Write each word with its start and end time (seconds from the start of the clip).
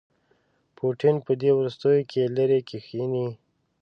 پوټین 0.75 1.15
په 1.25 1.31
دې 1.41 1.49
وروستیوکې 1.57 2.21
لیرې 2.35 2.59
کښيني. 2.69 3.27